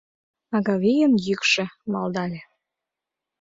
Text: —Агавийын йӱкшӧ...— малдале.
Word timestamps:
—Агавийын 0.55 1.13
йӱкшӧ...— 1.25 1.65
малдале. 1.91 2.41